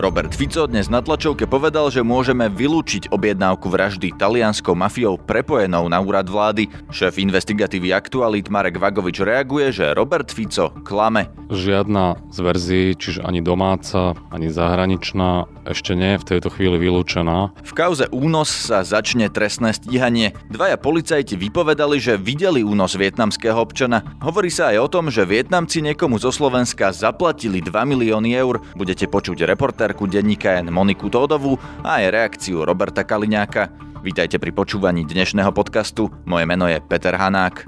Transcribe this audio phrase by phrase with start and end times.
[0.00, 6.00] Robert Fico dnes na tlačovke povedal, že môžeme vylúčiť objednávku vraždy talianskou mafiou prepojenou na
[6.00, 6.72] úrad vlády.
[6.88, 11.28] Šéf investigatívy Aktualit Marek Vagovič reaguje, že Robert Fico klame.
[11.52, 17.52] Žiadna z verzií, čiže ani domáca, ani zahraničná, ešte nie je v tejto chvíli vylúčená.
[17.60, 20.32] V kauze únos sa začne trestné stíhanie.
[20.48, 24.16] Dvaja policajti vypovedali, že videli únos vietnamského občana.
[24.24, 28.64] Hovorí sa aj o tom, že Vietnamci niekomu zo Slovenska zaplatili 2 milióny eur.
[28.72, 33.74] Budete počuť reportér reportérku denníka N Moniku Tódovú a aj reakciu Roberta Kaliňáka.
[34.06, 36.14] Vítajte pri počúvaní dnešného podcastu.
[36.22, 37.66] Moje meno je Peter Hanák.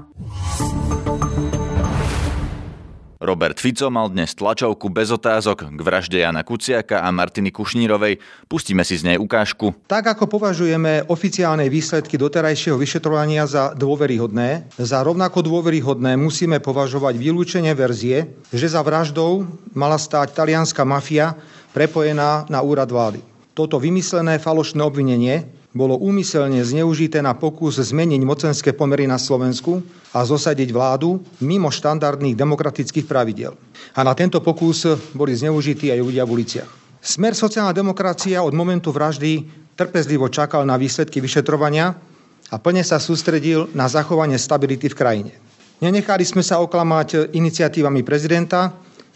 [3.23, 8.19] Robert Fico mal dnes tlačovku bez otázok k vražde Jana Kuciaka a Martiny Kušnírovej.
[8.51, 9.71] Pustíme si z nej ukážku.
[9.87, 17.71] Tak ako považujeme oficiálne výsledky doterajšieho vyšetrovania za dôveryhodné, za rovnako dôveryhodné musíme považovať vylúčenie
[17.71, 21.35] verzie, že za vraždou mala stáť talianská mafia
[21.73, 23.19] prepojená na úrad vlády.
[23.53, 29.81] Toto vymyslené falošné obvinenie bolo úmyselne zneužité na pokus zmeniť mocenské pomery na Slovensku
[30.13, 33.57] a zosadiť vládu mimo štandardných demokratických pravidel.
[33.97, 34.85] A na tento pokus
[35.17, 36.69] boli zneužití aj ľudia v uliciach.
[37.01, 39.43] Smer sociálna demokracia od momentu vraždy
[39.73, 41.97] trpezlivo čakal na výsledky vyšetrovania
[42.53, 45.33] a plne sa sústredil na zachovanie stability v krajine.
[45.81, 48.71] Nenechali sme sa oklamať iniciatívami prezidenta,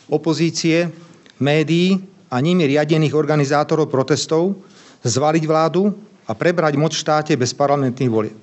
[0.09, 0.89] opozície,
[1.37, 4.59] médií a nimi riadených organizátorov protestov
[5.03, 5.91] zvaliť vládu
[6.27, 8.37] a prebrať moc v štáte bez parlamentných volieb.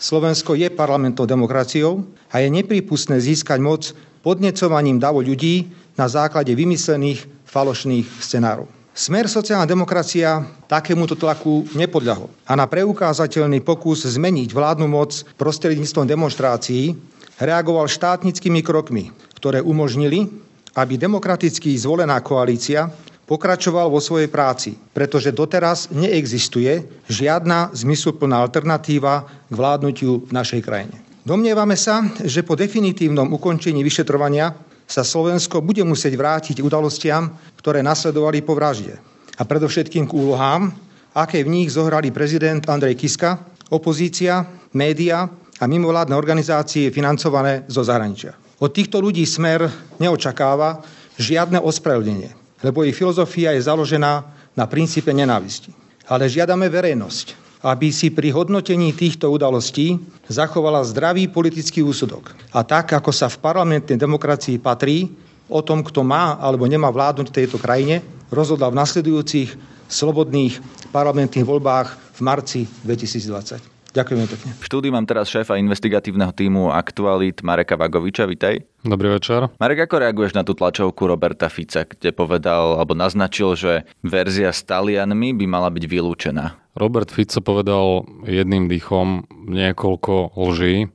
[0.00, 3.92] Slovensko je parlamentnou demokraciou a je neprípustné získať moc
[4.24, 8.68] podnecovaním davu ľudí na základe vymyslených falošných scenárov.
[8.90, 16.96] Smer sociálna demokracia takémuto tlaku nepodľahol a na preukázateľný pokus zmeniť vládnu moc prostredníctvom demonstrácií
[17.40, 20.28] reagoval štátnickými krokmi, ktoré umožnili,
[20.76, 22.92] aby demokraticky zvolená koalícia
[23.30, 30.98] pokračoval vo svojej práci, pretože doteraz neexistuje žiadna zmysluplná alternatíva k vládnutiu v našej krajine.
[31.22, 34.50] Domnievame sa, že po definitívnom ukončení vyšetrovania
[34.90, 38.98] sa Slovensko bude musieť vrátiť udalostiam, ktoré nasledovali po vražde.
[39.38, 40.74] A predovšetkým k úlohám,
[41.14, 43.38] aké v nich zohrali prezident Andrej Kiska,
[43.70, 44.42] opozícia,
[44.74, 45.30] média
[45.62, 48.34] a mimovládne organizácie financované zo zahraničia.
[48.58, 49.70] Od týchto ľudí smer
[50.02, 50.82] neočakáva
[51.14, 54.24] žiadne ospravedlnenie lebo ich filozofia je založená
[54.56, 55.72] na princípe nenávisti.
[56.10, 57.26] Ale žiadame verejnosť,
[57.64, 62.32] aby si pri hodnotení týchto udalostí zachovala zdravý politický úsudok.
[62.56, 65.12] A tak, ako sa v parlamentnej demokracii patrí,
[65.50, 68.00] o tom, kto má alebo nemá vládnuť v tejto krajine,
[68.30, 69.50] rozhodla v nasledujúcich
[69.90, 70.62] slobodných
[70.94, 73.79] parlamentných voľbách v marci 2020.
[73.90, 74.50] Ďakujem pekne.
[74.54, 78.22] V štúdiu mám teraz šéfa investigatívneho týmu Aktualit Mareka Vagoviča.
[78.30, 78.62] Vitaj.
[78.86, 79.50] Dobrý večer.
[79.58, 83.72] Marek, ako reaguješ na tú tlačovku Roberta Fica, kde povedal alebo naznačil, že
[84.06, 86.54] verzia s Talianmi by mala byť vylúčená?
[86.78, 90.86] Robert Fico povedal jedným dýchom niekoľko lží.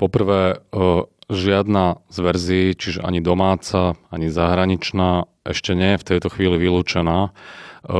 [0.00, 6.28] Poprvé, e, žiadna z verzií, čiže ani domáca, ani zahraničná, ešte nie je v tejto
[6.32, 7.28] chvíli vylúčená.
[7.28, 7.30] E,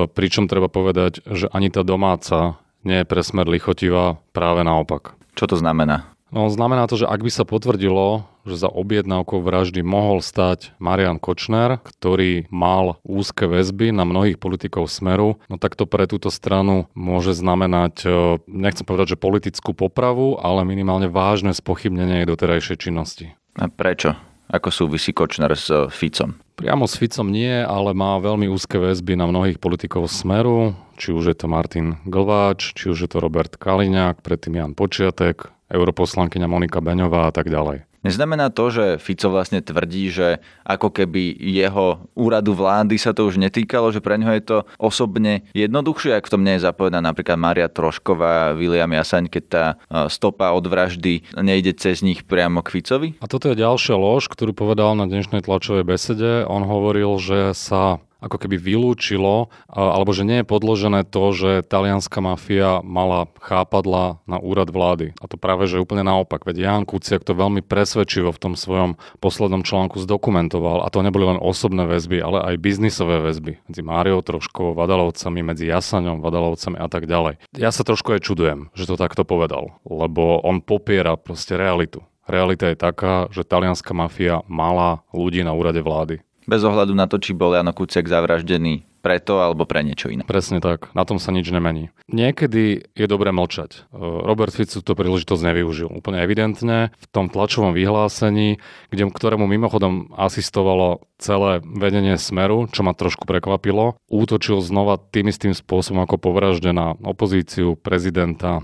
[0.08, 5.16] pričom treba povedať, že ani tá domáca nie je pre smer lichotivá, práve naopak.
[5.36, 6.10] Čo to znamená?
[6.30, 11.18] No, znamená to, že ak by sa potvrdilo, že za objednávkou vraždy mohol stať Marian
[11.18, 16.86] Kočner, ktorý mal úzke väzby na mnohých politikov Smeru, no tak to pre túto stranu
[16.94, 18.08] môže znamenať, e,
[18.46, 23.34] nechcem povedať, že politickú popravu, ale minimálne vážne spochybnenie jej doterajšej činnosti.
[23.58, 24.14] A prečo?
[24.50, 26.38] Ako súvisí Kočner s Ficom?
[26.58, 31.32] Priamo s Ficom nie, ale má veľmi úzke väzby na mnohých politikov Smeru, či už
[31.32, 36.84] je to Martin Glváč, či už je to Robert Kaliňák, predtým Jan Počiatek, europoslankyňa Monika
[36.84, 37.88] Beňová a tak ďalej.
[38.00, 43.36] Neznamená to, že Fico vlastne tvrdí, že ako keby jeho úradu vlády sa to už
[43.36, 47.36] netýkalo, že pre ňoho je to osobne jednoduchšie, ak v tom nie je zapojená napríklad
[47.36, 52.80] Maria Trošková, William Jasaň, keď tá e, stopa od vraždy nejde cez nich priamo k
[52.80, 53.08] Ficovi?
[53.20, 56.48] A toto je ďalšia lož, ktorú povedal na dnešnej tlačovej besede.
[56.48, 62.20] On hovoril, že sa ako keby vylúčilo, alebo že nie je podložené to, že talianská
[62.20, 65.16] mafia mala chápadla na úrad vlády.
[65.18, 66.44] A to práve, že úplne naopak.
[66.44, 70.84] Veď Jan Kuciak to veľmi presvedčivo v tom svojom poslednom článku zdokumentoval.
[70.84, 73.64] A to neboli len osobné väzby, ale aj biznisové väzby.
[73.66, 77.40] Medzi Máriou Troškovou, Vadalovcami, medzi Jasaňom, Vadalovcami a tak ďalej.
[77.56, 82.04] Ja sa trošku aj čudujem, že to takto povedal, lebo on popiera proste realitu.
[82.30, 87.22] Realita je taká, že talianská mafia mala ľudí na úrade vlády bez ohľadu na to,
[87.22, 90.22] či bol Jano Kuciak zavraždený preto alebo pre niečo iné.
[90.28, 91.88] Presne tak, na tom sa nič nemení.
[92.12, 93.70] Niekedy je dobré mlčať.
[93.72, 95.88] E, Robert Fico tú príležitosť nevyužil.
[95.88, 98.60] Úplne evidentne v tom tlačovom vyhlásení,
[98.92, 105.56] kde, ktorému mimochodom asistovalo celé vedenie Smeru, čo ma trošku prekvapilo, útočil znova tým istým
[105.56, 108.60] spôsobom ako povraždená opozíciu prezidenta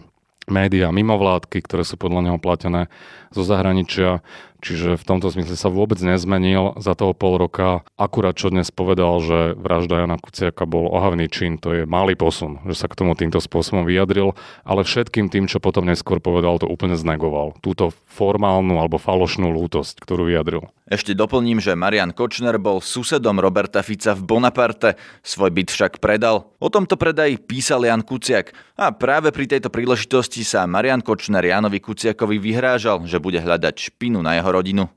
[0.46, 2.86] médiá, mimovládky, ktoré sú podľa neho platené
[3.34, 4.22] zo zahraničia.
[4.60, 7.84] Čiže v tomto smysle sa vôbec nezmenil za toho pol roka.
[7.96, 12.60] Akurát čo dnes povedal, že vražda Jana Kuciaka bol ohavný čin, to je malý posun,
[12.68, 16.68] že sa k tomu týmto spôsobom vyjadril, ale všetkým tým, čo potom neskôr povedal, to
[16.68, 17.56] úplne znegoval.
[17.60, 20.66] Túto formálnu alebo falošnú lútosť, ktorú vyjadril.
[20.86, 24.94] Ešte doplním, že Marian Kočner bol susedom Roberta Fica v Bonaparte,
[25.26, 26.54] svoj byt však predal.
[26.62, 31.82] O tomto predaji písal Jan Kuciak a práve pri tejto príležitosti sa Marian Kočner Janovi
[31.82, 34.88] Kuciakovi vyhrážal, že bude hľadať špinu na jeho rodinu.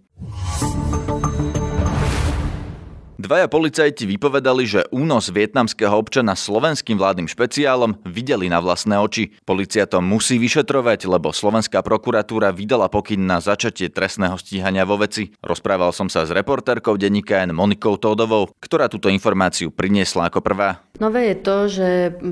[3.20, 9.36] Dvaja policajti vypovedali, že únos vietnamského občana slovenským vládnym špeciálom videli na vlastné oči.
[9.44, 15.36] Polícia to musí vyšetrovať, lebo slovenská prokuratúra vydala pokyn na začatie trestného stíhania vo veci.
[15.44, 20.80] Rozprával som sa s reportérkou denníka N Monikou Tódovou, ktorá túto informáciu priniesla ako prvá.
[21.04, 21.90] Nové je to, že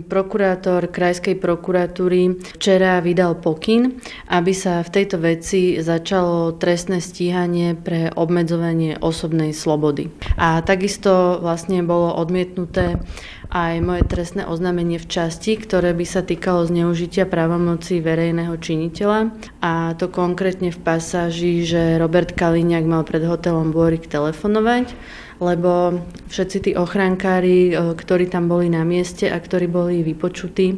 [0.07, 3.99] prokurátor Krajskej prokuratúry včera vydal pokyn,
[4.31, 10.11] aby sa v tejto veci začalo trestné stíhanie pre obmedzovanie osobnej slobody.
[10.39, 13.01] A takisto vlastne bolo odmietnuté
[13.49, 19.33] aj moje trestné oznámenie v časti, ktoré by sa týkalo zneužitia právomoci verejného činiteľa.
[19.65, 24.93] A to konkrétne v pasáži, že Robert Kaliňák mal pred hotelom Bôrik telefonovať
[25.37, 30.77] lebo všetci tí ochrankári, e, ktorí tam boli na mieste a ktorí boli vypočutí, e,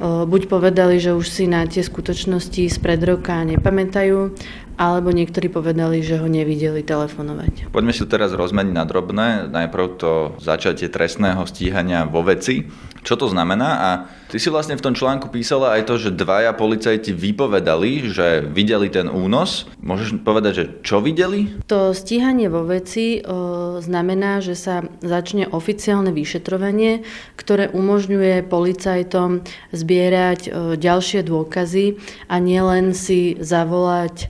[0.00, 4.32] buď povedali, že už si na tie skutočnosti spred roka nepamätajú,
[4.80, 7.68] alebo niektorí povedali, že ho nevideli telefonovať.
[7.68, 9.26] Poďme si teraz rozmeniť na drobné.
[9.52, 12.64] Najprv to začatie trestného stíhania vo veci.
[13.00, 13.68] Čo to znamená?
[13.80, 13.88] A
[14.28, 18.92] ty si vlastne v tom článku písala aj to, že dvaja policajti vypovedali, že videli
[18.92, 19.64] ten únos.
[19.80, 21.48] Môžeš povedať, že čo videli?
[21.72, 27.02] To stíhanie vo veci o, znamená, že sa začne oficiálne vyšetrovanie,
[27.40, 31.96] ktoré umožňuje policajtom zbierať o, ďalšie dôkazy
[32.28, 34.28] a nielen si zavolať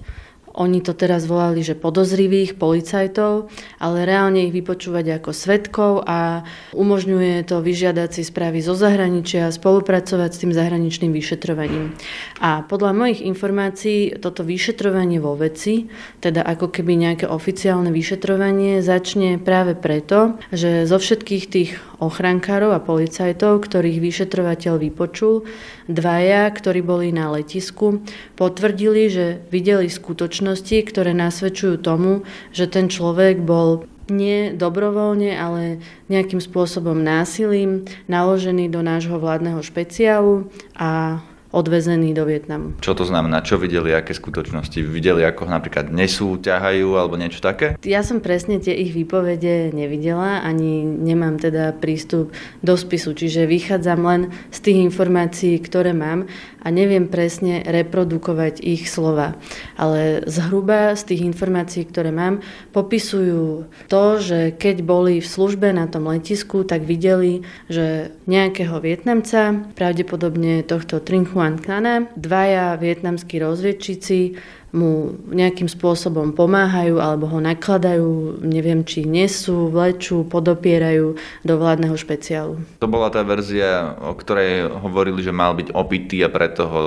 [0.60, 3.48] oni to teraz volali, že podozrivých policajtov,
[3.80, 6.44] ale reálne ich vypočúvať ako svetkov a
[6.76, 11.96] umožňuje to vyžiadať si správy zo zahraničia a spolupracovať s tým zahraničným vyšetrovaním.
[12.44, 15.88] A podľa mojich informácií toto vyšetrovanie vo veci,
[16.20, 22.81] teda ako keby nejaké oficiálne vyšetrovanie, začne práve preto, že zo všetkých tých ochrankárov a
[22.81, 25.47] policajtov, ktorých vyšetrovateľ vypočul,
[25.87, 28.00] dvaja, ktorí boli na letisku,
[28.35, 35.79] potvrdili, že videli skutočnosti, ktoré nasvedčujú tomu, že ten človek bol nie dobrovoľne, ale
[36.11, 42.79] nejakým spôsobom násilím naložený do nášho vládneho špeciálu a odvezený do Vietnamu.
[42.79, 43.43] Čo to znamená?
[43.43, 44.79] Čo videli, aké skutočnosti?
[44.87, 47.75] Videli, ako napríklad nesú, ťahajú alebo niečo také?
[47.82, 52.31] Ja som presne tie ich výpovede nevidela, ani nemám teda prístup
[52.62, 54.23] do spisu, čiže vychádzam len
[54.55, 56.31] z tých informácií, ktoré mám
[56.62, 59.34] a neviem presne reprodukovať ich slova.
[59.74, 65.90] Ale zhruba z tých informácií, ktoré mám, popisujú to, že keď boli v službe na
[65.90, 74.36] tom letisku, tak videli, že nejakého Vietnamca, pravdepodobne tohto Trinchu Huan Kana, dvaja vietnamskí rozviedčici
[74.70, 82.62] mu nejakým spôsobom pomáhajú alebo ho nakladajú, neviem či nesú, vlečú, podopierajú do vládneho špeciálu.
[82.78, 86.83] To bola tá verzia, o ktorej hovorili, že mal byť opitý a preto ho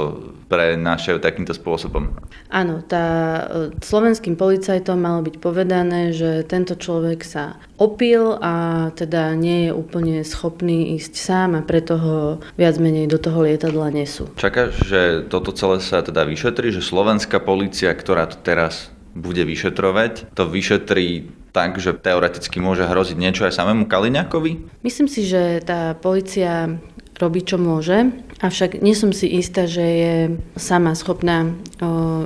[0.54, 2.14] prenášajú takýmto spôsobom.
[2.54, 3.06] Áno, tá,
[3.50, 9.72] e, slovenským policajtom malo byť povedané, že tento človek sa opil a teda nie je
[9.74, 12.18] úplne schopný ísť sám a preto ho
[12.54, 14.30] viac menej do toho lietadla nesú.
[14.38, 20.34] Čakáš, že toto celé sa teda vyšetrí, že slovenská policia, ktorá to teraz bude vyšetrovať,
[20.34, 24.82] to vyšetrí tak, že teoreticky môže hroziť niečo aj samému Kaliňakovi?
[24.82, 26.82] Myslím si, že tá policia
[27.24, 28.12] robí, čo môže.
[28.44, 30.16] Avšak nie som si istá, že je
[30.60, 31.56] sama schopná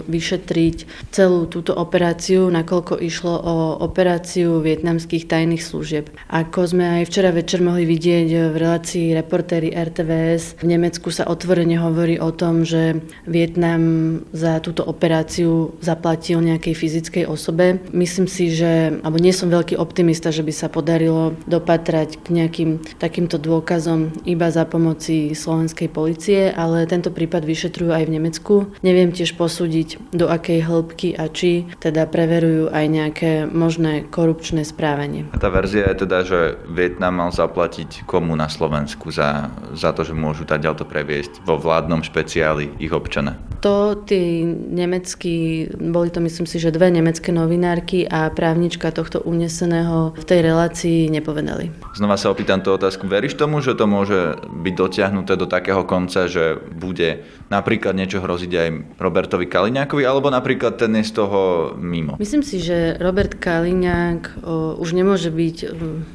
[0.09, 6.09] vyšetriť celú túto operáciu, nakoľko išlo o operáciu vietnamských tajných služieb.
[6.31, 11.77] Ako sme aj včera večer mohli vidieť v relácii reportéry RTVS, v Nemecku sa otvorene
[11.77, 12.97] hovorí o tom, že
[13.29, 17.83] Vietnam za túto operáciu zaplatil nejakej fyzickej osobe.
[17.91, 22.69] Myslím si, že, alebo nie som veľký optimista, že by sa podarilo dopatrať k nejakým
[22.97, 28.53] takýmto dôkazom iba za pomoc právomoci slovenskej policie, ale tento prípad vyšetrujú aj v Nemecku.
[28.79, 35.27] Neviem tiež posúdiť, do akej hĺbky a či teda preverujú aj nejaké možné korupčné správanie.
[35.35, 36.39] A tá verzia je teda, že
[36.71, 41.99] Vietnam mal zaplatiť komu na Slovensku za, za to, že môžu ďalto previesť vo vládnom
[42.07, 43.35] špeciáli ich občana.
[43.59, 50.15] To tí nemeckí, boli to myslím si, že dve nemecké novinárky a právnička tohto uneseného
[50.15, 51.73] v tej relácii nepovedali.
[51.97, 53.09] Znova sa opýtam tú otázku.
[53.09, 58.51] Veríš tomu, že to môže byť dotiahnuté do takého konca, že bude napríklad niečo hroziť
[58.53, 58.67] aj
[59.01, 62.21] Robertovi Kaliňákovi, alebo napríklad ten je z toho mimo?
[62.21, 64.45] Myslím si, že Robert Kaliňák
[64.77, 65.57] už nemôže byť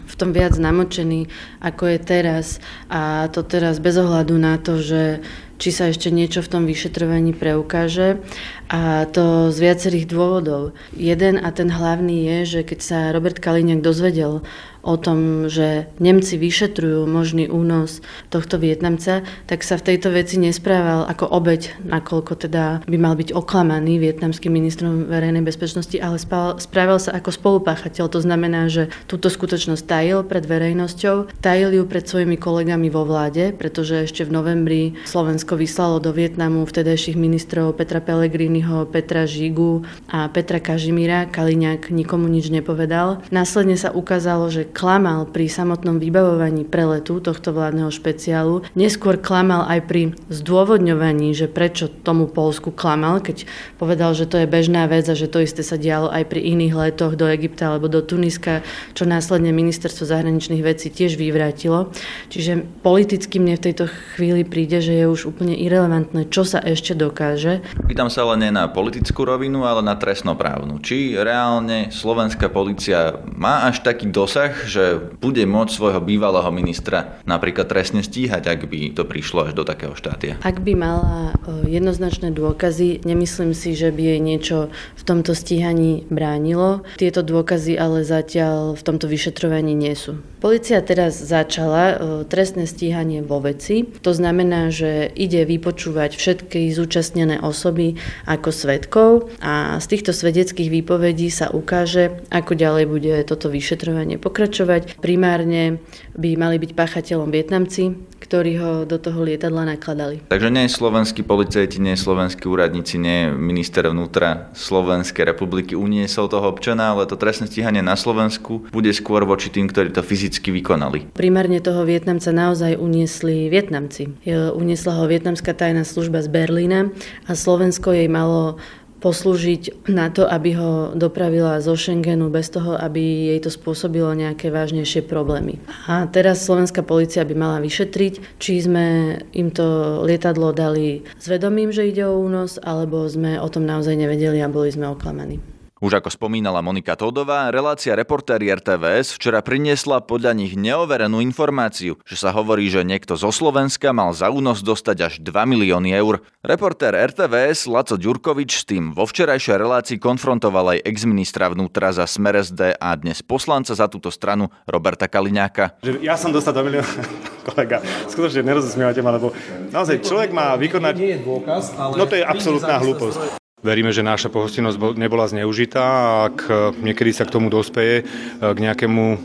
[0.06, 1.26] v tom viac namočený,
[1.58, 2.62] ako je teraz.
[2.86, 5.18] A to teraz bez ohľadu na to, že
[5.62, 8.18] či sa ešte niečo v tom vyšetrovaní preukáže.
[8.66, 10.74] A to z viacerých dôvodov.
[10.90, 14.42] Jeden a ten hlavný je, že keď sa Robert Kaliňák dozvedel
[14.82, 21.06] o tom, že Nemci vyšetrujú možný únos tohto Vietnamca, tak sa v tejto veci nesprával
[21.06, 26.18] ako obeď, nakoľko teda by mal byť oklamaný vietnamským ministrom verejnej bezpečnosti, ale
[26.58, 28.04] správal sa ako spolupáchateľ.
[28.10, 33.54] To znamená, že túto skutočnosť tajil pred verejnosťou, tajil ju pred svojimi kolegami vo vláde,
[33.54, 40.26] pretože ešte v novembri Slovensko vyslalo do Vietnamu vtedajších ministrov Petra Pellegriniho, Petra Žigu a
[40.26, 41.30] Petra Kažimíra.
[41.30, 43.22] Kaliňák nikomu nič nepovedal.
[43.30, 49.80] Následne sa ukázalo, že klamal pri samotnom vybavovaní preletu tohto vládneho špeciálu, neskôr klamal aj
[49.86, 50.02] pri
[50.32, 53.44] zdôvodňovaní, že prečo tomu Polsku klamal, keď
[53.76, 56.74] povedal, že to je bežná vec a že to isté sa dialo aj pri iných
[56.74, 58.64] letoch do Egypta alebo do Tuniska,
[58.96, 61.92] čo následne ministerstvo zahraničných vecí tiež vyvrátilo.
[62.32, 66.96] Čiže politicky mne v tejto chvíli príde, že je už úplne irrelevantné, čo sa ešte
[66.96, 67.60] dokáže.
[67.84, 70.80] Pýtam sa ale nie na politickú rovinu, ale na trestnoprávnu.
[70.80, 74.84] Či reálne slovenská policia má až taký dosah, že
[75.18, 79.98] bude môcť svojho bývalého ministra napríklad trestne stíhať, ak by to prišlo až do takého
[79.98, 80.38] štátia?
[80.46, 81.34] Ak by mala
[81.66, 84.58] jednoznačné dôkazy, nemyslím si, že by jej niečo
[84.94, 86.86] v tomto stíhaní bránilo.
[87.00, 90.20] Tieto dôkazy ale zatiaľ v tomto vyšetrovaní nie sú.
[90.42, 93.86] Polícia teraz začala trestné stíhanie vo veci.
[94.02, 97.94] To znamená, že ide vypočúvať všetky zúčastnené osoby
[98.26, 104.51] ako svetkov a z týchto svedeckých výpovedí sa ukáže, ako ďalej bude toto vyšetrovanie pokračovať
[104.52, 105.00] pokračovať.
[105.00, 105.80] Primárne
[106.12, 110.20] by mali byť páchateľom Vietnamci, ktorí ho do toho lietadla nakladali.
[110.28, 116.92] Takže nie slovenskí policajti, nie slovenskí úradníci, nie minister vnútra Slovenskej republiky uniesol toho občana,
[116.92, 121.08] ale to trestné stíhanie na Slovensku bude skôr voči tým, ktorí to fyzicky vykonali.
[121.16, 124.12] Primárne toho Vietnamca naozaj uniesli Vietnamci.
[124.52, 126.92] Uniesla ho vietnamská tajná služba z Berlína
[127.24, 128.60] a Slovensko jej malo
[129.02, 134.54] poslúžiť na to, aby ho dopravila zo Schengenu bez toho, aby jej to spôsobilo nejaké
[134.54, 135.58] vážnejšie problémy.
[135.90, 141.74] A teraz slovenská policia by mala vyšetriť, či sme im to lietadlo dali s vedomím,
[141.74, 145.42] že ide o únos, alebo sme o tom naozaj nevedeli a boli sme oklamaní.
[145.82, 152.14] Už ako spomínala Monika Tódová, relácia reportéri RTVS včera priniesla podľa nich neoverenú informáciu, že
[152.22, 156.22] sa hovorí, že niekto zo Slovenska mal za únos dostať až 2 milióny eur.
[156.46, 162.38] Reportér RTVS Laco Ďurkovič s tým vo včerajšej relácii konfrontoval aj exministra vnútra za Smer
[162.38, 165.82] SD a dnes poslanca za túto stranu Roberta Kaliňáka.
[165.98, 166.86] Ja som dostal 2 milióny,
[167.50, 169.34] kolega, skutočne nerozosmievate ma, lebo
[169.74, 170.94] naozaj človek má vykonať...
[170.94, 171.98] Nie je dôkaz, ale...
[171.98, 173.42] No to je absolútna hlúposť.
[173.62, 176.52] Veríme, že naša pohostinnosť nebola zneužitá a ak e,
[176.82, 178.04] niekedy sa k tomu dospeje, e,
[178.42, 179.16] k nejakému e,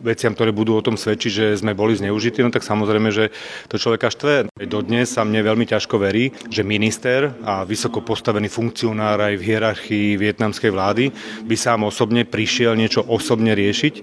[0.00, 3.28] veciam, ktoré budú o tom svedčiť, že sme boli zneužití, no tak samozrejme, že
[3.68, 4.48] to človeka štve.
[4.64, 10.08] Dodnes sa mne veľmi ťažko verí, že minister a vysoko postavený funkcionár aj v hierarchii
[10.16, 11.12] vietnamskej vlády
[11.44, 13.94] by sám osobne prišiel niečo osobne riešiť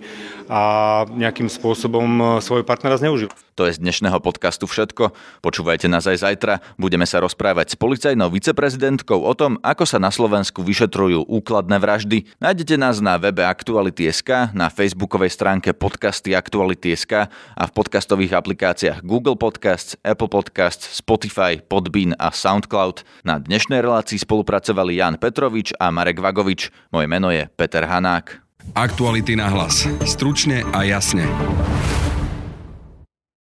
[0.54, 0.62] a
[1.10, 3.34] nejakým spôsobom svojho partnera zneužil.
[3.54, 5.14] To je z dnešného podcastu všetko.
[5.46, 6.60] Počúvajte nás aj zajtra.
[6.82, 12.26] Budeme sa rozprávať s policajnou viceprezidentkou o tom, ako sa na Slovensku vyšetrujú úkladné vraždy.
[12.42, 19.38] Nájdete nás na webe Aktuality.sk, na facebookovej stránke podcasty Aktuality.sk a v podcastových aplikáciách Google
[19.38, 23.06] Podcasts, Apple Podcasts, Spotify, Podbean a Soundcloud.
[23.22, 26.74] Na dnešnej relácii spolupracovali Jan Petrovič a Marek Vagovič.
[26.90, 28.42] Moje meno je Peter Hanák.
[28.74, 29.86] Aktuality na hlas.
[30.08, 31.28] Stručne a jasne.